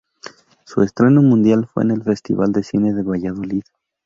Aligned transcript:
Su 0.65 0.81
estreno 0.81 1.21
mundial 1.21 1.67
fue 1.71 1.83
en 1.83 1.91
el 1.91 2.01
Festival 2.01 2.51
de 2.53 2.63
Cine 2.63 2.91
de 2.95 3.03
Valladolid. 3.03 3.61